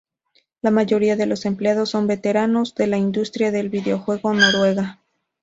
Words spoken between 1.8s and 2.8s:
son veteranos